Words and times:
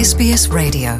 SBS 0.00 0.50
Radio. 0.50 0.92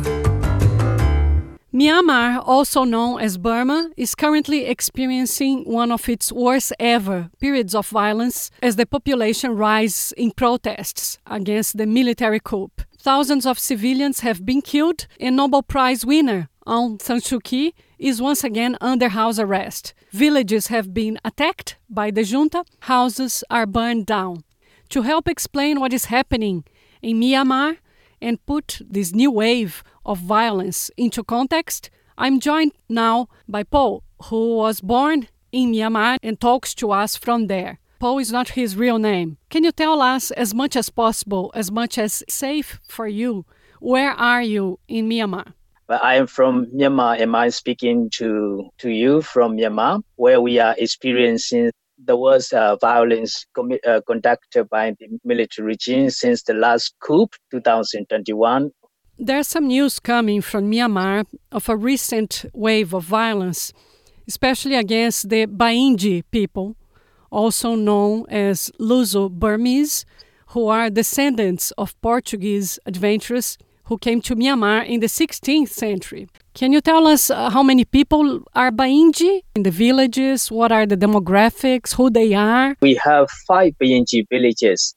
Myanmar, 1.73 2.43
also 2.45 2.85
known 2.85 3.19
as 3.19 3.39
Burma, 3.39 3.89
is 3.97 4.15
currently 4.15 4.67
experiencing 4.67 5.65
one 5.65 5.91
of 5.91 6.07
its 6.07 6.31
worst 6.31 6.75
ever 6.79 7.31
periods 7.41 7.75
of 7.75 7.89
violence 7.89 8.51
as 8.63 8.77
the 8.77 8.85
population 8.85 9.57
rises 9.57 10.13
in 10.19 10.33
protests 10.33 11.17
against 11.27 11.79
the 11.79 11.87
military 11.87 12.41
coup. 12.41 12.71
Thousands 12.99 13.47
of 13.47 13.59
civilians 13.59 14.21
have 14.21 14.45
been 14.45 14.61
killed, 14.61 15.07
and 15.19 15.35
Nobel 15.35 15.63
Prize 15.63 16.05
winner 16.05 16.51
Aung 16.67 17.01
San 17.01 17.21
Suu 17.21 17.43
Kyi 17.43 17.73
is 17.99 18.21
once 18.21 18.45
again 18.45 18.77
under 18.83 19.09
house 19.09 19.39
arrest. 19.39 19.95
Villages 20.11 20.67
have 20.67 20.93
been 20.93 21.19
attacked 21.25 21.79
by 21.89 22.11
the 22.11 22.23
junta, 22.23 22.65
houses 22.81 23.43
are 23.49 23.65
burned 23.65 24.05
down. 24.05 24.45
To 24.91 25.01
help 25.01 25.27
explain 25.27 25.81
what 25.81 25.95
is 25.95 26.05
happening 26.17 26.65
in 27.01 27.19
Myanmar 27.19 27.79
and 28.21 28.45
put 28.47 28.81
this 28.89 29.13
new 29.13 29.31
wave 29.31 29.83
of 30.05 30.19
violence 30.19 30.91
into 30.97 31.25
context, 31.25 31.91
I'm 32.19 32.41
joined 32.41 32.73
now 32.89 33.29
by 33.49 33.63
Paul, 33.63 34.03
who 34.25 34.57
was 34.57 34.81
born 34.81 35.29
in 35.53 35.73
Myanmar 35.73 36.19
and 36.23 36.39
talks 36.41 36.75
to 36.77 36.93
us 36.93 37.17
from 37.17 37.47
there. 37.47 37.79
Paul 37.99 38.19
is 38.19 38.33
not 38.33 38.51
his 38.51 38.77
real 38.77 38.99
name. 38.99 39.37
Can 39.51 39.65
you 39.65 39.73
tell 39.73 40.01
us 40.01 40.31
as 40.31 40.55
much 40.55 40.75
as 40.75 40.89
possible, 40.89 41.53
as 41.55 41.71
much 41.71 41.99
as 41.99 42.23
safe 42.29 42.81
for 42.89 43.07
you, 43.07 43.45
where 43.81 44.13
are 44.13 44.43
you 44.43 44.79
in 44.89 45.09
Myanmar? 45.09 45.53
But 45.87 46.05
I 46.05 46.15
am 46.15 46.27
from 46.27 46.67
Myanmar 46.67 47.21
and 47.21 47.37
I'm 47.37 47.51
speaking 47.51 48.11
to, 48.15 48.71
to 48.79 48.91
you 48.91 49.23
from 49.23 49.57
Myanmar, 49.57 50.03
where 50.17 50.41
we 50.41 50.59
are 50.59 50.75
experiencing 50.79 51.73
the 52.05 52.17
was 52.17 52.53
uh, 52.53 52.77
violence 52.77 53.47
uh, 53.87 54.01
conducted 54.07 54.69
by 54.69 54.95
the 54.99 55.09
military 55.25 55.67
regime 55.67 56.11
since 56.11 56.43
the 56.43 56.55
last 56.55 56.95
coup, 57.01 57.29
2021. 57.51 58.71
There's 59.19 59.49
some 59.49 59.67
news 59.67 60.01
coming 60.01 60.41
from 60.41 60.71
Myanmar 60.71 61.27
of 61.53 61.69
a 61.69 61.77
recent 61.77 62.47
wave 62.55 62.95
of 62.95 63.05
violence, 63.05 63.73
especially 64.27 64.77
against 64.77 65.29
the 65.29 65.47
Bayingyi 65.47 66.25
people, 66.31 66.77
also 67.31 67.75
known 67.75 68.25
as 68.31 68.71
Luso 68.81 69.31
Burmese, 69.31 70.07
who 70.49 70.69
are 70.69 70.91
descendants 70.91 71.71
of 71.73 72.01
Portuguese 72.01 72.79
adventurers 72.87 73.59
who 73.85 73.99
came 73.99 74.21
to 74.23 74.35
Myanmar 74.35 74.87
in 74.87 75.01
the 75.01 75.07
16th 75.07 75.69
century. 75.69 76.29
Can 76.53 76.73
you 76.73 76.81
tell 76.81 77.07
us 77.07 77.31
uh, 77.31 77.49
how 77.51 77.63
many 77.63 77.85
people 77.85 78.43
are 78.55 78.73
Bayingyi 78.73 79.43
in 79.55 79.63
the 79.63 79.71
villages? 79.71 80.51
What 80.51 80.73
are 80.73 80.85
the 80.85 80.97
demographics? 80.97 81.95
Who 81.95 82.11
they 82.11 82.35
are? 82.35 82.75
We 82.83 82.95
have 83.05 83.31
five 83.47 83.75
Bayingyi 83.81 84.27
villages. 84.29 84.95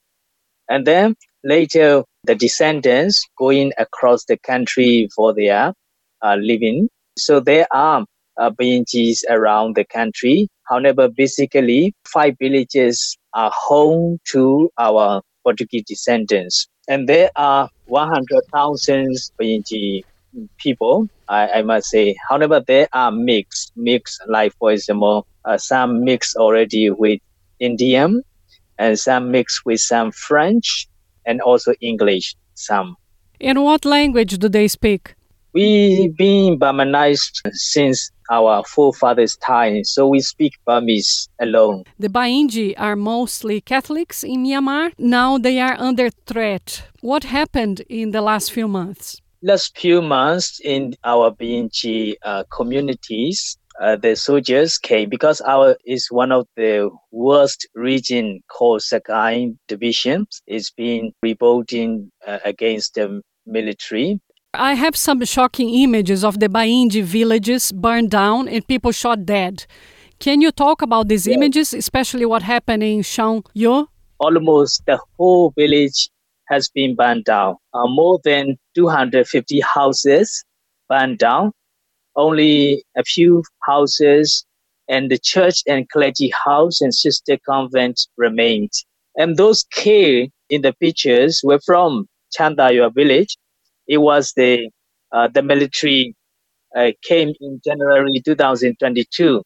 And 0.67 0.87
then 0.87 1.15
later, 1.43 2.03
the 2.23 2.35
descendants 2.35 3.23
going 3.37 3.71
across 3.77 4.25
the 4.25 4.37
country 4.37 5.07
for 5.15 5.33
their 5.33 5.73
uh, 6.23 6.35
living. 6.39 6.89
So 7.17 7.39
there 7.39 7.67
are 7.71 8.03
uh, 8.37 8.51
around 9.29 9.75
the 9.75 9.85
country. 9.85 10.47
However, 10.63 11.07
basically, 11.07 11.93
five 12.07 12.35
villages 12.39 13.15
are 13.33 13.51
home 13.53 14.17
to 14.31 14.71
our 14.79 15.21
Portuguese 15.43 15.83
descendants. 15.85 16.67
And 16.87 17.07
there 17.07 17.29
are 17.35 17.69
100,000 17.85 19.15
Bayingyi 19.39 20.03
people, 20.57 21.07
I, 21.27 21.49
I, 21.49 21.61
must 21.61 21.87
say. 21.89 22.15
However, 22.29 22.61
there 22.65 22.87
are 22.93 23.11
mixed, 23.11 23.73
mixed, 23.75 24.21
like 24.27 24.53
for 24.57 24.71
example, 24.71 25.27
uh, 25.45 25.57
some 25.57 26.03
mixed 26.03 26.35
already 26.35 26.89
with 26.89 27.19
Indian 27.59 28.23
and 28.77 28.99
some 28.99 29.31
mixed 29.31 29.65
with 29.65 29.79
some 29.79 30.11
French 30.11 30.87
and 31.25 31.41
also 31.41 31.73
English, 31.81 32.35
some. 32.55 32.95
In 33.39 33.61
what 33.61 33.85
language 33.85 34.37
do 34.37 34.49
they 34.49 34.67
speak? 34.67 35.15
We've 35.53 36.17
been 36.17 36.57
Burmanized 36.57 37.41
since 37.51 38.09
our 38.31 38.63
forefathers' 38.63 39.35
time, 39.37 39.83
so 39.83 40.07
we 40.07 40.19
speak 40.19 40.53
Burmese 40.65 41.29
alone. 41.39 41.83
The 41.99 42.07
Bayingyi 42.07 42.73
are 42.77 42.95
mostly 42.95 43.61
Catholics 43.61 44.23
in 44.23 44.43
Myanmar. 44.43 44.93
Now 44.97 45.37
they 45.37 45.59
are 45.59 45.75
under 45.77 46.09
threat. 46.09 46.87
What 47.01 47.25
happened 47.25 47.81
in 47.81 48.11
the 48.11 48.21
last 48.21 48.51
few 48.51 48.67
months? 48.67 49.21
Last 49.45 49.77
few 49.77 50.01
months 50.01 50.61
in 50.63 50.93
our 51.03 51.29
Bayingyi 51.29 52.15
uh, 52.23 52.45
communities, 52.49 53.57
uh, 53.81 53.97
the 53.97 54.15
soldiers 54.15 54.77
came 54.77 55.09
because 55.09 55.41
our 55.41 55.75
is 55.85 56.07
one 56.09 56.31
of 56.31 56.47
the 56.55 56.89
worst 57.11 57.67
region 57.75 58.41
called 58.49 58.79
Sagaing 58.79 59.57
Division. 59.67 60.27
It's 60.47 60.71
been 60.71 61.11
revolting 61.21 62.09
uh, 62.25 62.39
against 62.45 62.93
the 62.93 63.21
military. 63.45 64.21
I 64.53 64.75
have 64.75 64.95
some 64.95 65.25
shocking 65.25 65.73
images 65.73 66.23
of 66.23 66.39
the 66.39 66.47
Bayingyi 66.47 67.03
villages 67.03 67.73
burned 67.73 68.11
down 68.11 68.47
and 68.47 68.65
people 68.65 68.93
shot 68.93 69.25
dead. 69.25 69.65
Can 70.19 70.39
you 70.39 70.51
talk 70.51 70.81
about 70.81 71.09
these 71.09 71.27
yes. 71.27 71.35
images, 71.35 71.73
especially 71.73 72.25
what 72.25 72.43
happened 72.43 72.81
in 72.81 73.01
Shangyo? 73.01 73.87
Almost 74.19 74.85
the 74.85 74.99
whole 75.17 75.51
village 75.57 76.09
has 76.47 76.69
been 76.69 76.95
burned 76.95 77.25
down. 77.25 77.55
Uh, 77.73 77.87
more 77.87 78.19
than 78.23 78.57
250 78.75 79.59
houses 79.61 80.43
burned 80.89 81.19
down. 81.19 81.51
Only 82.15 82.83
a 82.95 83.03
few 83.03 83.43
houses 83.63 84.45
and 84.87 85.09
the 85.09 85.17
church 85.17 85.61
and 85.67 85.89
clergy 85.89 86.31
house 86.45 86.81
and 86.81 86.93
sister 86.93 87.37
convent 87.47 88.07
remained. 88.17 88.71
And 89.15 89.37
those 89.37 89.63
killed 89.71 90.29
in 90.49 90.61
the 90.61 90.73
pictures 90.73 91.41
were 91.43 91.59
from 91.65 92.07
Chandayua 92.37 92.93
village 92.93 93.37
it 93.87 93.97
was 93.97 94.33
the 94.35 94.69
uh, 95.11 95.27
the 95.27 95.43
military 95.43 96.15
uh, 96.75 96.91
came 97.03 97.33
in 97.39 97.61
January 97.63 98.21
2022, 98.25 99.43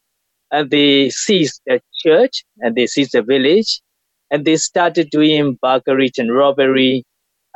and 0.51 0.71
they 0.71 1.09
seized 1.09 1.61
the 1.65 1.81
church 2.05 2.43
and 2.59 2.75
they 2.75 2.87
seized 2.87 3.11
the 3.11 3.21
village, 3.21 3.81
and 4.31 4.45
they 4.45 4.57
started 4.57 5.09
doing 5.09 5.57
burglary 5.61 6.11
and 6.17 6.35
robbery, 6.35 7.03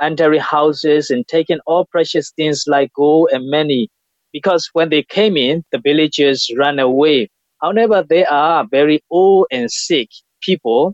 entering 0.02 0.40
houses 0.40 1.10
and 1.10 1.28
taking 1.28 1.60
all 1.66 1.86
precious 1.86 2.32
things 2.32 2.66
like 2.68 2.92
gold 2.94 3.30
and 3.32 3.50
money. 3.50 3.90
Because 4.34 4.70
when 4.74 4.90
they 4.90 5.04
came 5.04 5.36
in, 5.36 5.64
the 5.72 5.80
villagers 5.80 6.50
ran 6.58 6.80
away. 6.80 7.30
However, 7.62 8.04
they 8.08 8.26
are 8.26 8.66
very 8.70 9.04
old 9.10 9.48
and 9.52 9.70
sick 9.70 10.10
people. 10.42 10.94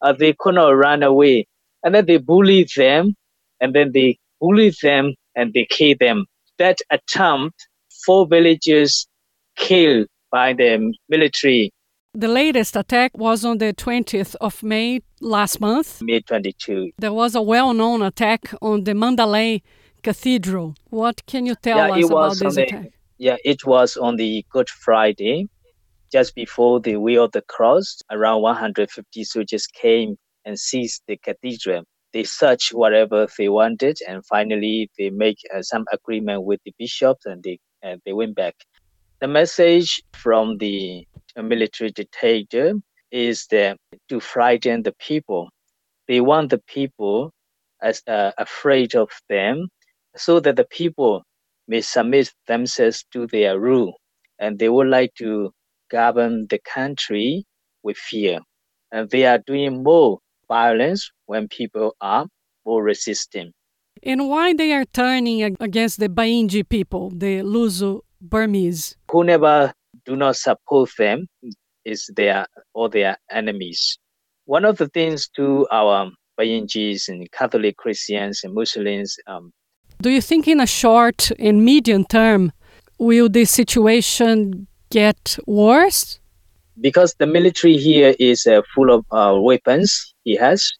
Uh, 0.00 0.12
they 0.12 0.34
could 0.38 0.54
not 0.54 0.70
run 0.70 1.02
away, 1.02 1.46
and 1.82 1.94
then 1.94 2.06
they 2.06 2.16
bullied 2.18 2.70
them, 2.76 3.14
and 3.60 3.74
then 3.74 3.92
they 3.92 4.18
bullied 4.40 4.76
them 4.82 5.14
and 5.34 5.52
they 5.52 5.66
killed 5.68 5.98
them. 6.00 6.26
That 6.58 6.78
attempt, 6.90 7.68
four 8.04 8.26
villagers 8.26 9.06
killed 9.56 10.06
by 10.30 10.52
the 10.52 10.92
military. 11.08 11.70
The 12.14 12.28
latest 12.28 12.76
attack 12.76 13.16
was 13.16 13.44
on 13.44 13.58
the 13.58 13.72
20th 13.72 14.34
of 14.40 14.62
May 14.62 15.00
last 15.20 15.60
month. 15.60 16.00
May 16.02 16.20
22. 16.20 16.92
There 16.98 17.12
was 17.12 17.34
a 17.34 17.42
well 17.42 17.74
known 17.74 18.02
attack 18.02 18.52
on 18.62 18.84
the 18.84 18.94
Mandalay 18.94 19.62
Cathedral. 20.02 20.74
What 20.90 21.24
can 21.26 21.46
you 21.46 21.54
tell 21.54 21.76
yeah, 21.76 22.04
us 22.04 22.10
about 22.10 22.38
this 22.38 22.54
the, 22.54 22.62
attack? 22.62 22.92
Yeah, 23.18 23.36
it 23.44 23.66
was 23.66 23.96
on 23.96 24.16
the 24.16 24.44
Good 24.50 24.68
Friday, 24.68 25.48
just 26.12 26.34
before 26.34 26.80
the 26.80 26.96
Way 26.96 27.16
of 27.16 27.32
the 27.32 27.42
Cross. 27.42 28.02
Around 28.10 28.42
150 28.42 29.24
soldiers 29.24 29.66
came 29.66 30.16
and 30.44 30.58
seized 30.58 31.02
the 31.06 31.16
cathedral 31.16 31.84
they 32.12 32.24
searched 32.24 32.72
whatever 32.72 33.26
they 33.36 33.48
wanted, 33.48 33.98
and 34.06 34.24
finally 34.26 34.90
they 34.98 35.10
make 35.10 35.38
uh, 35.54 35.62
some 35.62 35.84
agreement 35.92 36.44
with 36.44 36.60
the 36.64 36.74
bishops, 36.78 37.26
and 37.26 37.42
they 37.42 37.58
uh, 37.84 37.96
they 38.04 38.12
went 38.12 38.34
back. 38.34 38.54
The 39.20 39.28
message 39.28 40.02
from 40.12 40.58
the 40.58 41.06
military 41.36 41.90
dictator 41.90 42.74
is 43.10 43.46
that 43.50 43.76
to 44.08 44.20
frighten 44.20 44.82
the 44.82 44.92
people. 44.98 45.48
They 46.06 46.20
want 46.20 46.50
the 46.50 46.58
people 46.66 47.32
as 47.82 48.02
uh, 48.06 48.32
afraid 48.38 48.94
of 48.94 49.10
them, 49.28 49.68
so 50.16 50.40
that 50.40 50.56
the 50.56 50.64
people 50.64 51.22
may 51.68 51.80
submit 51.80 52.32
themselves 52.46 53.04
to 53.12 53.26
their 53.26 53.58
rule, 53.58 53.94
and 54.38 54.58
they 54.58 54.68
would 54.68 54.88
like 54.88 55.14
to 55.18 55.52
govern 55.90 56.46
the 56.48 56.58
country 56.58 57.44
with 57.82 57.96
fear. 57.96 58.40
And 58.90 59.08
they 59.10 59.26
are 59.26 59.38
doing 59.38 59.82
more 59.82 60.18
violence 60.48 61.10
when 61.26 61.48
people 61.48 61.94
are 62.00 62.26
more 62.64 62.82
resistant. 62.82 63.52
And 64.02 64.28
why 64.28 64.54
they 64.54 64.72
are 64.72 64.84
turning 64.84 65.42
against 65.42 66.00
the 66.00 66.08
Bayingyi 66.08 66.68
people, 66.68 67.10
the 67.10 67.42
Luso 67.42 68.00
Burmese? 68.20 68.96
Who 69.10 69.24
never 69.24 69.72
do 70.04 70.16
not 70.16 70.36
support 70.36 70.90
them 70.98 71.26
is 71.88 72.10
their 72.16 72.46
or 72.74 72.88
their 72.88 73.16
enemies. 73.30 73.98
One 74.44 74.64
of 74.64 74.78
the 74.78 74.88
things 74.88 75.28
to 75.36 75.66
our 75.70 76.10
Bayingyis 76.38 77.08
and 77.08 77.30
Catholic 77.32 77.76
Christians 77.76 78.42
and 78.44 78.54
Muslims. 78.54 79.16
Um, 79.26 79.52
do 80.00 80.10
you 80.10 80.20
think 80.20 80.46
in 80.46 80.60
a 80.60 80.66
short 80.66 81.32
and 81.38 81.64
medium 81.64 82.04
term 82.04 82.52
will 82.98 83.28
this 83.28 83.50
situation 83.50 84.66
get 84.90 85.38
worse? 85.46 86.20
Because 86.80 87.14
the 87.18 87.26
military 87.26 87.76
here 87.76 88.14
is 88.20 88.46
uh, 88.46 88.62
full 88.74 88.90
of 88.92 89.04
uh, 89.10 89.38
weapons, 89.40 90.14
he 90.22 90.36
has, 90.36 90.70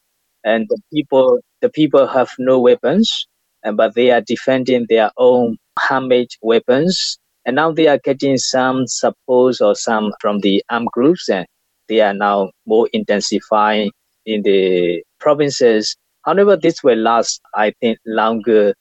and 0.45 0.67
the 0.69 0.81
people 0.93 1.41
the 1.61 1.69
people 1.69 2.07
have 2.07 2.31
no 2.39 2.61
weapons 2.61 3.27
but 3.75 3.95
they 3.95 4.11
are 4.11 4.21
defending 4.21 4.87
their 4.89 5.11
own 5.17 5.57
handmade 5.79 6.31
weapons. 6.43 7.19
And 7.49 7.57
now 7.57 7.73
they 7.73 7.87
are 7.87 7.99
getting 8.05 8.37
some 8.37 8.87
support 8.87 9.63
or 9.63 9.75
some 9.75 10.13
from 10.21 10.41
the 10.41 10.63
armed 10.69 10.89
groups, 10.93 11.31
and 11.31 11.47
they 11.89 12.03
are 12.03 12.13
now 12.13 12.51
more 12.67 12.91
intensifying 12.93 13.91
in 14.27 14.43
the 14.43 15.03
provinces. 15.19 15.97
However, 16.27 16.59
this 16.59 16.85
will 16.85 16.99
last, 16.99 17.41
I 17.55 17.73
think, 17.81 17.97
longer 18.05 18.75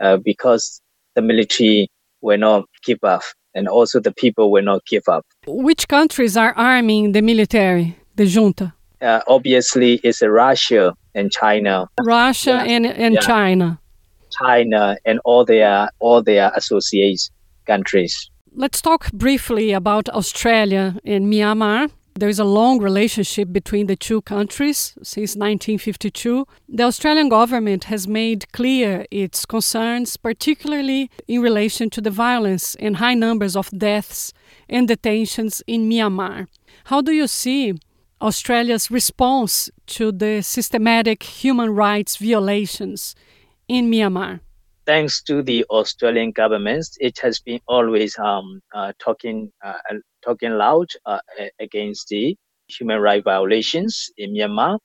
uh, 0.00 0.16
because 0.16 0.80
the 1.14 1.20
military 1.20 1.88
will 2.22 2.38
not 2.38 2.64
give 2.82 3.00
up 3.02 3.20
and 3.54 3.68
also 3.68 4.00
the 4.00 4.14
people 4.14 4.50
will 4.50 4.64
not 4.64 4.86
give 4.86 5.02
up. 5.06 5.26
Which 5.46 5.86
countries 5.86 6.34
are 6.34 6.54
arming 6.54 7.12
the 7.12 7.20
military, 7.20 7.94
the 8.16 8.24
junta? 8.24 8.72
Uh, 9.02 9.20
obviously, 9.28 10.00
it's 10.02 10.22
Russia 10.22 10.94
and 11.14 11.30
China. 11.30 11.90
Russia 12.00 12.52
yeah. 12.52 12.72
and, 12.72 12.86
and 12.86 13.14
yeah. 13.16 13.20
China. 13.20 13.78
China 14.30 14.96
and 15.04 15.20
all 15.26 15.44
their 15.44 15.90
all 16.00 16.22
their 16.22 16.50
associates 16.56 17.30
countries. 17.66 18.30
Let's 18.56 18.80
talk 18.80 19.10
briefly 19.12 19.72
about 19.72 20.08
Australia 20.10 20.96
and 21.04 21.26
Myanmar. 21.26 21.90
There 22.16 22.28
is 22.28 22.38
a 22.38 22.44
long 22.44 22.78
relationship 22.78 23.52
between 23.52 23.88
the 23.88 23.96
two 23.96 24.22
countries 24.22 24.94
since 25.02 25.34
1952. 25.34 26.46
The 26.68 26.84
Australian 26.84 27.28
government 27.28 27.84
has 27.84 28.06
made 28.06 28.52
clear 28.52 29.04
its 29.10 29.44
concerns, 29.44 30.16
particularly 30.16 31.10
in 31.26 31.42
relation 31.42 31.90
to 31.90 32.00
the 32.00 32.12
violence 32.12 32.76
and 32.76 32.98
high 32.98 33.14
numbers 33.14 33.56
of 33.56 33.68
deaths 33.76 34.32
and 34.68 34.86
detentions 34.86 35.60
in 35.66 35.90
Myanmar. 35.90 36.46
How 36.84 37.00
do 37.02 37.10
you 37.10 37.26
see 37.26 37.74
Australia's 38.22 38.92
response 38.92 39.68
to 39.86 40.12
the 40.12 40.40
systematic 40.42 41.24
human 41.24 41.70
rights 41.70 42.16
violations 42.16 43.16
in 43.66 43.90
Myanmar? 43.90 44.38
Thanks 44.86 45.22
to 45.24 45.42
the 45.42 45.64
Australian 45.70 46.32
government, 46.32 46.86
it 47.00 47.18
has 47.20 47.40
been 47.40 47.60
always 47.68 48.18
um, 48.18 48.60
uh, 48.74 48.92
talking 48.98 49.50
uh, 49.64 49.74
talking 50.22 50.52
loud 50.52 50.88
uh, 51.06 51.20
against 51.58 52.08
the 52.08 52.36
human 52.68 53.00
rights 53.00 53.24
violations 53.24 54.10
in 54.18 54.34
Myanmar. 54.34 54.78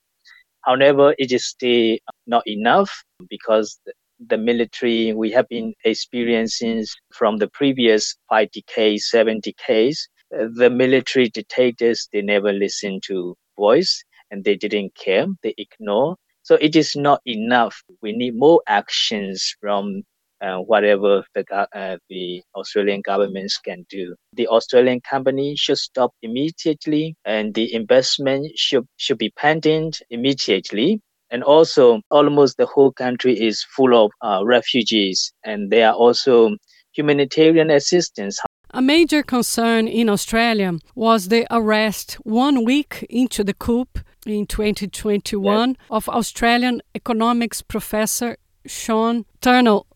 However, 0.65 1.15
it 1.17 1.31
is 1.31 1.45
still 1.47 1.97
not 2.27 2.43
enough 2.47 3.03
because 3.29 3.79
the 4.19 4.37
military 4.37 5.13
we 5.13 5.31
have 5.31 5.47
been 5.49 5.73
experiencing 5.85 6.85
from 7.13 7.37
the 7.37 7.49
previous 7.49 8.15
five 8.29 8.51
decades, 8.51 9.09
seven 9.09 9.39
decades, 9.41 10.09
the 10.31 10.69
military 10.69 11.29
dictators 11.29 12.09
they 12.13 12.21
never 12.21 12.53
listen 12.53 12.99
to 13.07 13.35
voice 13.57 14.03
and 14.31 14.43
they 14.43 14.55
didn't 14.55 14.95
care, 14.95 15.27
they 15.43 15.53
ignore 15.57 16.15
so 16.49 16.55
it 16.55 16.75
is 16.75 16.95
not 16.95 17.21
enough. 17.27 17.83
We 18.01 18.11
need 18.11 18.33
more 18.35 18.63
actions 18.67 19.55
from 19.61 20.01
uh, 20.41 20.57
whatever 20.57 21.23
the, 21.35 21.45
uh, 21.53 21.97
the 22.09 22.41
Australian 22.55 23.01
governments 23.01 23.59
can 23.63 23.85
do. 23.87 24.15
The 24.33 24.47
Australian 24.47 24.99
company 25.01 25.55
should 25.55 25.77
stop 25.77 26.11
immediately 26.23 27.13
and 27.23 27.53
the 27.53 27.71
investment 27.71 28.47
should, 28.55 28.87
should 28.97 29.19
be 29.19 29.31
pending 29.37 29.93
immediately. 30.09 31.01
And 31.29 31.43
also, 31.43 32.01
almost 32.09 32.57
the 32.57 32.65
whole 32.65 32.93
country 32.93 33.39
is 33.39 33.63
full 33.75 33.93
of 34.05 34.09
uh, 34.23 34.43
refugees, 34.43 35.31
and 35.43 35.69
there 35.69 35.89
are 35.89 35.93
also 35.93 36.55
humanitarian 36.95 37.69
assistance. 37.69 38.39
A 38.71 38.83
major 38.83 39.23
concern 39.23 39.87
in 39.87 40.09
Australia 40.09 40.73
was 40.93 41.29
the 41.29 41.47
arrest 41.49 42.13
one 42.23 42.63
week 42.63 43.03
into 43.09 43.43
the 43.43 43.55
coup 43.55 43.87
in 44.27 44.45
2021 44.45 45.69
yes. 45.69 45.77
of 45.89 46.07
Australian 46.07 46.81
economics 46.93 47.63
professor 47.63 48.37
Sean 48.67 49.25
Turnell. 49.41 49.87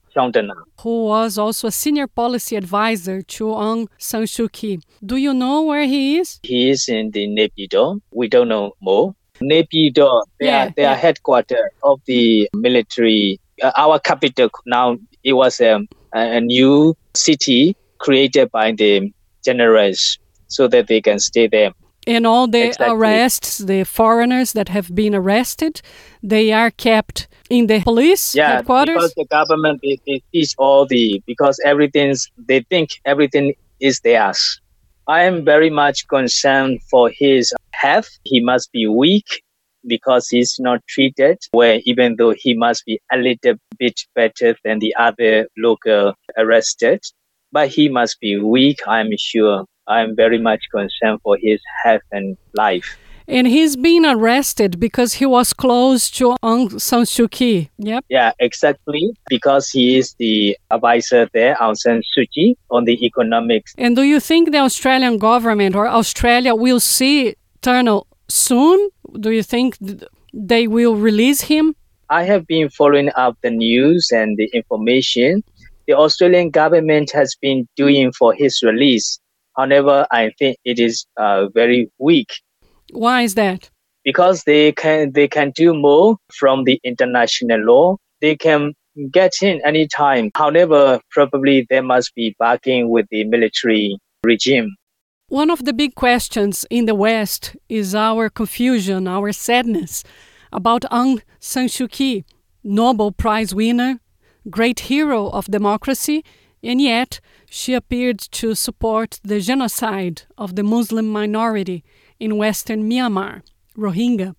Who 0.81 1.05
was 1.05 1.37
also 1.37 1.67
a 1.67 1.71
senior 1.71 2.07
policy 2.07 2.55
advisor 2.55 3.21
to 3.21 3.45
Aung 3.45 3.89
San 3.99 4.23
Suu 4.23 4.51
Kyi. 4.51 4.79
Do 5.05 5.17
you 5.17 5.35
know 5.35 5.61
where 5.61 5.85
he 5.85 6.17
is? 6.17 6.39
He 6.41 6.71
is 6.71 6.89
in 6.89 7.11
the 7.11 7.27
Naypyidaw. 7.27 7.99
We 8.11 8.27
don't 8.27 8.47
know 8.47 8.73
more. 8.81 9.15
Naypyidaw, 9.39 10.23
they 10.39 10.47
yeah, 10.47 10.65
are, 10.65 10.69
they 10.75 10.81
yeah. 10.81 10.93
are 10.93 10.95
headquarters 10.95 11.71
of 11.83 12.01
the 12.05 12.49
military. 12.55 13.39
Uh, 13.61 13.71
our 13.77 13.99
capital 13.99 14.49
now, 14.65 14.97
it 15.23 15.33
was 15.33 15.61
um, 15.61 15.87
a 16.11 16.41
new 16.41 16.95
city 17.15 17.75
created 18.03 18.51
by 18.51 18.71
the 18.71 19.11
generals 19.43 20.19
so 20.47 20.67
that 20.67 20.87
they 20.87 21.01
can 21.01 21.19
stay 21.19 21.47
there. 21.47 21.71
And 22.05 22.27
all 22.27 22.47
the 22.47 22.67
exactly. 22.67 22.95
arrests, 22.95 23.57
the 23.59 23.85
foreigners 23.85 24.51
that 24.53 24.69
have 24.69 24.93
been 24.93 25.15
arrested, 25.15 25.81
they 26.21 26.51
are 26.51 26.69
kept 26.69 27.27
in 27.49 27.67
the 27.67 27.79
police 27.81 28.35
yeah, 28.35 28.57
headquarters. 28.57 28.95
because 28.95 29.13
the 29.15 29.25
government 29.25 29.79
they, 29.81 29.97
they 30.05 30.21
teach 30.33 30.53
all 30.57 30.85
the 30.85 31.23
because 31.25 31.59
everything's 31.63 32.29
they 32.37 32.61
think 32.69 32.89
everything 33.05 33.53
is 33.79 34.01
theirs. 34.01 34.59
I 35.07 35.23
am 35.23 35.45
very 35.45 35.69
much 35.69 36.07
concerned 36.07 36.81
for 36.89 37.09
his 37.09 37.53
health. 37.71 38.09
He 38.25 38.41
must 38.41 38.71
be 38.73 38.85
weak 38.87 39.43
because 39.85 40.29
he's 40.29 40.57
not 40.59 40.85
treated 40.87 41.37
where 41.51 41.79
even 41.85 42.15
though 42.17 42.33
he 42.37 42.53
must 42.53 42.85
be 42.85 42.99
a 43.11 43.17
little 43.17 43.55
bit 43.77 43.99
better 44.15 44.55
than 44.63 44.79
the 44.79 44.95
other 44.95 45.47
local 45.57 46.13
arrested 46.37 47.01
but 47.53 47.69
he 47.69 47.87
must 47.87 48.19
be 48.19 48.37
weak 48.37 48.79
i'm 48.87 49.09
sure 49.17 49.65
I'm 49.87 50.15
very 50.15 50.39
much 50.39 50.63
concerned 50.71 51.19
for 51.23 51.37
his 51.37 51.61
health 51.83 52.03
and 52.11 52.37
life. 52.53 52.97
And 53.25 53.47
he's 53.47 53.77
been 53.77 54.05
arrested 54.05 54.79
because 54.79 55.13
he 55.13 55.25
was 55.25 55.53
close 55.53 56.11
to 56.11 56.35
Aung 56.43 56.79
San 56.79 57.03
Suu 57.03 57.31
Kyi. 57.31 57.69
Yep. 57.77 58.05
Yeah, 58.09 58.33
exactly. 58.39 59.15
Because 59.29 59.69
he 59.69 59.97
is 59.97 60.13
the 60.19 60.57
advisor 60.71 61.29
there, 61.33 61.55
Aung 61.55 61.77
San 61.77 62.01
Suu 62.01 62.25
Kyi, 62.33 62.57
on 62.69 62.83
the 62.83 63.05
economics. 63.05 63.73
And 63.77 63.95
do 63.95 64.03
you 64.03 64.19
think 64.19 64.51
the 64.51 64.57
Australian 64.57 65.19
government 65.19 65.73
or 65.73 65.87
Australia 65.87 66.53
will 66.53 66.81
see 66.81 67.35
Turnell 67.61 68.07
soon? 68.27 68.89
Do 69.17 69.31
you 69.31 69.43
think 69.43 69.77
they 70.33 70.67
will 70.67 70.95
release 70.95 71.41
him? 71.41 71.75
I 72.09 72.23
have 72.23 72.45
been 72.45 72.69
following 72.69 73.09
up 73.15 73.37
the 73.41 73.49
news 73.49 74.11
and 74.11 74.37
the 74.37 74.49
information 74.53 75.43
the 75.87 75.93
Australian 75.93 76.49
government 76.49 77.11
has 77.11 77.35
been 77.41 77.67
doing 77.75 78.11
for 78.11 78.33
his 78.33 78.61
release 78.63 79.19
However, 79.55 80.07
I 80.11 80.31
think 80.39 80.57
it 80.65 80.79
is 80.79 81.05
uh, 81.17 81.47
very 81.53 81.91
weak. 81.99 82.29
Why 82.91 83.21
is 83.21 83.35
that? 83.35 83.69
Because 84.03 84.43
they 84.43 84.71
can 84.71 85.11
they 85.13 85.27
can 85.27 85.51
do 85.51 85.73
more 85.73 86.17
from 86.33 86.63
the 86.65 86.79
international 86.83 87.61
law. 87.61 87.97
They 88.21 88.35
can 88.35 88.73
get 89.11 89.33
in 89.41 89.61
anytime. 89.65 90.31
However, 90.35 90.99
probably 91.11 91.65
they 91.69 91.81
must 91.81 92.13
be 92.15 92.35
backing 92.39 92.89
with 92.89 93.05
the 93.09 93.23
military 93.23 93.97
regime. 94.23 94.75
One 95.29 95.49
of 95.49 95.65
the 95.65 95.73
big 95.73 95.95
questions 95.95 96.65
in 96.69 96.85
the 96.85 96.95
West 96.95 97.55
is 97.69 97.95
our 97.95 98.29
confusion, 98.29 99.07
our 99.07 99.31
sadness 99.31 100.03
about 100.51 100.83
Aung 100.91 101.21
San 101.39 101.67
Suu 101.67 101.89
Kyi, 101.89 102.25
Nobel 102.63 103.11
Prize 103.11 103.55
winner, 103.55 103.99
great 104.49 104.81
hero 104.81 105.29
of 105.29 105.45
democracy, 105.45 106.23
and 106.61 106.81
yet 106.81 107.19
she 107.49 107.73
appeared 107.73 108.19
to 108.19 108.55
support 108.55 109.19
the 109.23 109.39
genocide 109.39 110.23
of 110.37 110.55
the 110.55 110.63
Muslim 110.63 111.09
minority 111.09 111.83
in 112.19 112.37
western 112.37 112.89
Myanmar, 112.89 113.41
Rohingya. 113.77 114.35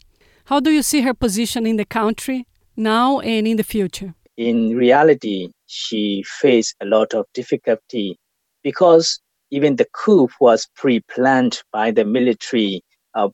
How 0.47 0.61
do 0.61 0.71
you 0.71 0.83
see 0.83 1.03
her 1.03 1.15
position 1.15 1.67
in 1.67 1.77
the 1.77 1.85
country 1.85 2.47
now 2.77 3.21
and 3.21 3.47
in 3.47 3.57
the 3.57 3.65
future? 3.65 4.15
In 4.37 4.77
reality, 4.77 5.51
she 5.67 6.25
faced 6.27 6.75
a 6.81 6.87
lot 6.87 7.15
of 7.15 7.27
difficulty 7.35 8.19
because 8.63 9.21
even 9.51 9.77
the 9.77 9.87
coup 9.93 10.29
was 10.41 10.69
pre-planned 10.75 11.63
by 11.73 11.91
the 11.91 12.05
military 12.05 12.83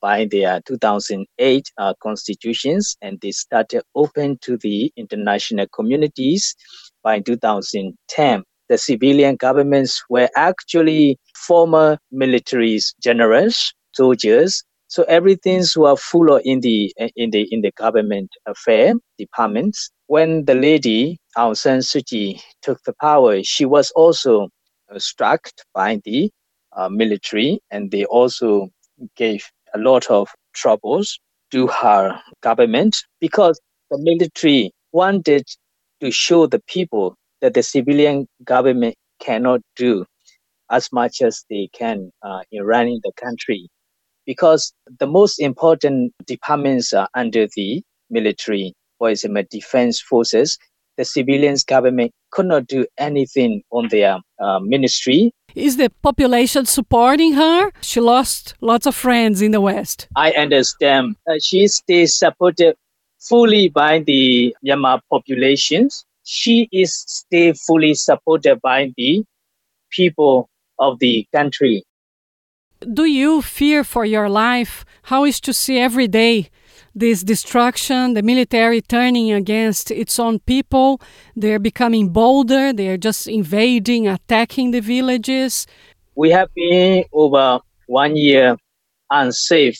by 0.01 0.27
their 0.31 0.61
2008 0.67 1.73
uh, 1.79 1.95
constitutions 2.03 2.97
and 3.01 3.19
they 3.21 3.31
started 3.33 3.83
open 3.95 4.39
to 4.43 4.57
the 4.59 4.93
international 4.97 5.67
communities 5.75 6.55
by 7.03 7.21
2010 7.21 8.45
the 8.71 8.79
civilian 8.79 9.35
governments 9.35 10.03
were 10.09 10.31
actually 10.37 11.19
former 11.35 11.99
military 12.13 12.79
generals, 13.03 13.75
soldiers. 13.97 14.63
So 14.87 15.03
everything's 15.05 15.77
were 15.77 15.97
full 15.97 16.37
in 16.37 16.61
the 16.61 16.95
in 17.17 17.31
the 17.31 17.49
in 17.51 17.63
the 17.63 17.73
government 17.73 18.31
affair 18.47 18.95
departments. 19.19 19.91
When 20.07 20.45
the 20.45 20.55
lady 20.55 21.19
Aung 21.37 21.57
San 21.57 21.81
Suu 21.81 22.07
Kyi 22.07 22.41
took 22.63 22.79
the 22.85 22.95
power, 23.01 23.43
she 23.43 23.65
was 23.65 23.91
also 23.97 24.49
uh, 24.89 24.99
struck 25.01 25.51
by 25.75 26.01
the 26.05 26.31
uh, 26.77 26.89
military, 26.89 27.59
and 27.73 27.91
they 27.91 28.05
also 28.05 28.69
gave 29.17 29.43
a 29.75 29.79
lot 29.79 30.11
of 30.11 30.29
troubles 30.55 31.19
to 31.51 31.67
her 31.67 32.21
government 32.43 32.97
because 33.21 33.61
the 33.91 33.99
military 33.99 34.73
wanted 34.93 35.45
to 36.01 36.11
show 36.11 36.47
the 36.47 36.61
people 36.69 37.15
that 37.41 37.55
the 37.55 37.63
civilian 37.63 38.27
government 38.45 38.95
cannot 39.21 39.61
do 39.77 40.05
as 40.71 40.91
much 40.93 41.21
as 41.23 41.45
they 41.51 41.69
can 41.73 42.11
uh, 42.23 42.41
in 42.53 42.63
running 42.63 43.01
the 43.03 43.13
country 43.17 43.69
because 44.27 44.73
the 44.99 45.07
most 45.07 45.41
important 45.41 46.13
departments 46.27 46.93
are 46.93 47.09
under 47.15 47.47
the 47.57 47.83
military, 48.11 48.73
for 48.99 49.11
example, 49.11 49.43
defense 49.51 50.01
forces. 50.01 50.59
The 51.01 51.05
civilians 51.07 51.65
government 51.65 52.13
could 52.31 52.45
not 52.45 52.67
do 52.67 52.87
anything 52.99 53.63
on 53.71 53.89
their 53.89 54.19
uh, 54.39 54.61
ministry. 54.61 55.33
Is 55.55 55.79
the 55.79 55.89
population 56.03 56.67
supporting 56.67 57.33
her? 57.33 57.73
She 57.81 58.01
lost 58.01 58.55
lots 58.61 58.85
of 58.87 58.95
friends 58.95 59.41
in 59.41 59.51
the 59.53 59.63
West. 59.63 60.09
I 60.15 60.33
understand. 60.33 61.17
Uh, 61.27 61.39
she 61.43 61.67
stays 61.69 62.15
supported 62.15 62.77
fully 63.19 63.71
by 63.71 64.01
the 64.01 64.55
Myanmar 64.63 65.01
populations. 65.11 66.05
She 66.23 66.69
is 66.71 66.93
still 67.21 67.55
fully 67.67 67.95
supported 67.95 68.61
by 68.61 68.93
the 68.99 69.25
people 69.91 70.51
of 70.79 70.99
the 70.99 71.27
country. 71.35 71.83
Do 72.81 73.05
you 73.07 73.41
fear 73.41 73.85
for 73.85 74.05
your 74.05 74.29
life? 74.29 74.85
How 75.05 75.25
is 75.25 75.41
to 75.41 75.53
see 75.53 75.79
every 75.79 76.09
day 76.09 76.51
this 76.95 77.23
destruction, 77.23 78.15
the 78.15 78.23
military 78.23 78.81
turning 78.81 79.33
against 79.33 79.91
its 79.91 80.19
own 80.19 80.41
people? 80.41 81.01
They're 81.37 81.59
becoming 81.59 82.11
bolder, 82.11 82.73
they're 82.73 82.97
just 82.97 83.27
invading, 83.27 84.09
attacking 84.09 84.71
the 84.73 84.81
villages. 84.81 85.67
We 86.15 86.31
have 86.31 86.49
been 86.55 87.05
over 87.13 87.61
one 87.87 88.17
year 88.17 88.57
unsafe. 89.11 89.79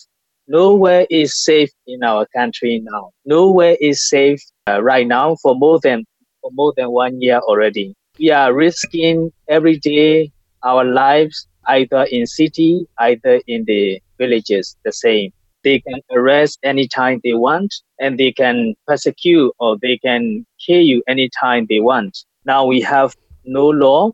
Nowhere 0.49 1.07
is 1.11 1.45
safe 1.45 1.71
in 1.87 2.03
our 2.03 2.27
country 2.35 2.81
now. 2.83 3.13
Nowhere 3.25 3.77
is 3.81 4.09
safe 4.09 4.43
uh, 4.67 4.83
right 4.83 5.07
now 5.07 5.37
for 5.43 5.55
more 5.55 5.79
than 5.81 6.05
for 6.41 6.51
more 6.55 6.73
than 6.77 6.91
one 6.91 7.21
year 7.21 7.39
already. 7.39 7.95
We 8.19 8.31
are 8.31 8.53
risking 8.53 9.33
every 9.49 9.79
day 9.79 10.33
our 10.63 10.85
lives 10.85 11.47
either 11.67 12.07
in 12.11 12.27
city, 12.27 12.87
either 12.99 13.41
in 13.47 13.65
the 13.65 14.03
villages, 14.19 14.77
the 14.85 14.93
same. 14.93 15.33
They 15.65 15.81
can 15.81 16.01
arrest 16.11 16.59
anytime 16.63 17.21
they 17.25 17.35
want 17.35 17.75
and 17.99 18.19
they 18.19 18.33
can 18.33 18.75
persecute 18.87 19.53
or 19.59 19.77
they 19.81 19.99
can 19.99 20.47
kill 20.65 20.81
you 20.81 21.03
anytime 21.09 21.67
they 21.69 21.81
want. 21.81 22.19
Now 22.45 22.67
we 22.67 22.81
have 22.83 23.15
no 23.45 23.67
law. 23.69 24.13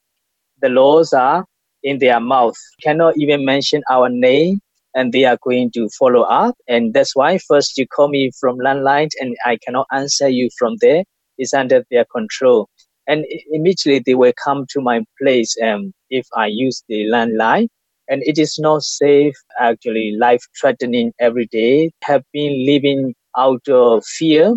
The 0.61 0.69
laws 0.69 1.13
are 1.13 1.45
in 1.83 1.99
their 1.99 2.21
mouth, 2.21 2.57
cannot 2.83 3.17
even 3.17 3.45
mention 3.45 3.83
our 3.91 4.09
name 4.09 4.61
and 4.95 5.13
they 5.13 5.25
are 5.25 5.39
going 5.43 5.71
to 5.73 5.89
follow 5.99 6.23
up. 6.23 6.57
And 6.69 6.93
that's 6.95 7.15
why 7.17 7.39
first 7.39 7.77
you 7.79 7.87
call 7.87 8.09
me 8.09 8.31
from 8.41 8.59
landline 8.59 9.09
and 9.21 9.37
I 9.45 9.59
cannot 9.65 9.87
answer 9.93 10.29
you 10.29 10.51
from 10.59 10.77
there. 10.81 11.05
It's 11.39 11.55
under 11.55 11.85
their 11.91 12.05
control 12.07 12.69
and 13.07 13.25
immediately 13.53 14.01
they 14.05 14.15
will 14.15 14.33
come 14.43 14.67
to 14.71 14.81
my 14.81 15.05
place 15.21 15.57
um, 15.63 15.93
if 16.11 16.27
I 16.37 16.47
use 16.47 16.83
the 16.89 17.05
landline. 17.07 17.69
And 18.09 18.23
it 18.25 18.39
is 18.39 18.59
not 18.59 18.83
safe, 18.83 19.35
actually, 19.61 20.17
life 20.19 20.45
threatening 20.61 21.13
every 21.19 21.47
day. 21.47 21.91
Have 22.03 22.23
been 22.33 22.65
living 22.65 23.15
out 23.37 23.69
of 23.69 24.05
fear. 24.05 24.55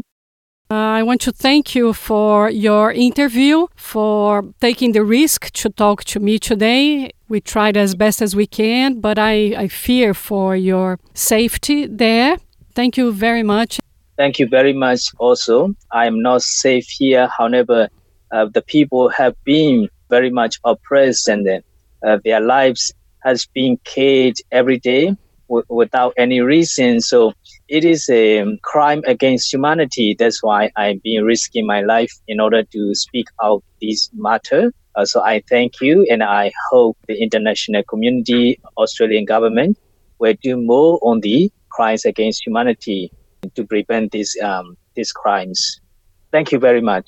Uh, 0.72 0.76
I 0.76 1.02
want 1.02 1.20
to 1.22 1.32
thank 1.32 1.74
you 1.74 1.94
for 1.94 2.48
your 2.52 2.92
interview, 2.92 3.66
for 3.76 4.54
taking 4.62 4.92
the 4.92 5.04
risk 5.04 5.50
to 5.54 5.70
talk 5.70 6.04
to 6.04 6.20
me 6.20 6.38
today. 6.38 7.10
We 7.28 7.42
tried 7.42 7.76
as 7.76 7.96
best 7.96 8.22
as 8.22 8.36
we 8.36 8.46
can, 8.46 9.02
but 9.02 9.18
I, 9.18 9.56
I 9.58 9.68
fear 9.68 10.14
for 10.14 10.56
your 10.56 11.00
safety 11.16 11.88
there. 11.88 12.38
Thank 12.76 12.98
you 12.98 13.12
very 13.12 13.42
much. 13.42 13.80
Thank 14.16 14.38
you 14.38 14.48
very 14.48 14.74
much 14.74 15.02
also. 15.18 15.74
I 15.92 16.06
am 16.06 16.22
not 16.22 16.44
safe 16.44 16.88
here. 16.88 17.28
However, 17.36 17.90
uh, 18.32 18.46
the 18.54 18.62
people 18.62 19.10
have 19.10 19.36
been 19.46 19.90
very 20.10 20.30
much 20.30 20.60
oppressed 20.64 21.28
and 21.28 21.48
uh, 21.48 22.20
their 22.24 22.42
lives 22.42 22.94
has 23.24 23.48
been 23.54 23.78
killed 23.84 24.38
every 24.52 24.80
day 24.80 25.16
w- 25.50 25.66
without 25.70 26.14
any 26.18 26.40
reason. 26.42 27.02
So 27.02 27.34
it 27.68 27.84
is 27.84 28.10
a 28.10 28.58
crime 28.64 29.02
against 29.06 29.52
humanity. 29.52 30.16
That's 30.18 30.42
why 30.42 30.72
I've 30.76 31.02
been 31.04 31.24
risking 31.24 31.66
my 31.66 31.82
life 31.82 32.12
in 32.28 32.40
order 32.40 32.64
to 32.64 32.96
speak 32.96 33.28
out 33.44 33.64
this 33.82 34.10
matter. 34.14 34.72
Uh, 34.96 35.06
so 35.06 35.22
I 35.22 35.42
thank 35.48 35.82
you, 35.82 36.06
and 36.10 36.24
I 36.24 36.52
hope 36.72 36.98
the 37.08 37.22
international 37.22 37.84
community, 37.84 38.60
Australian 38.78 39.26
government, 39.26 39.78
will 40.20 40.36
do 40.42 40.58
more 40.58 41.00
on 41.02 41.22
the 41.22 41.52
crimes 41.72 42.06
against 42.06 42.46
humanity 42.46 43.12
to 43.56 43.66
prevent 43.66 44.12
these 44.12 44.36
um, 44.44 44.76
these 44.96 45.12
crimes. 45.12 45.80
Thank 46.32 46.52
you 46.52 46.60
very 46.60 46.82
much. 46.82 47.08